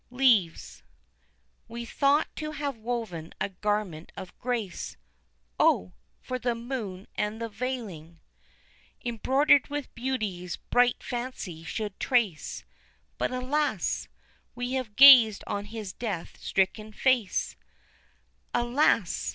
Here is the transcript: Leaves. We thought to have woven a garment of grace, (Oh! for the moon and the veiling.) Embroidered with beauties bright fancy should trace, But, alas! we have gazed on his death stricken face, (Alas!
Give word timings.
Leaves. 0.09 0.81
We 1.67 1.85
thought 1.85 2.27
to 2.37 2.53
have 2.53 2.75
woven 2.75 3.33
a 3.39 3.49
garment 3.49 4.11
of 4.17 4.35
grace, 4.39 4.97
(Oh! 5.59 5.93
for 6.19 6.39
the 6.39 6.55
moon 6.55 7.07
and 7.15 7.39
the 7.39 7.47
veiling.) 7.49 8.19
Embroidered 9.05 9.67
with 9.67 9.93
beauties 9.93 10.57
bright 10.57 11.03
fancy 11.03 11.63
should 11.63 11.99
trace, 11.99 12.63
But, 13.19 13.29
alas! 13.29 14.07
we 14.55 14.71
have 14.71 14.95
gazed 14.95 15.43
on 15.45 15.65
his 15.65 15.93
death 15.93 16.35
stricken 16.41 16.91
face, 16.93 17.55
(Alas! 18.55 19.29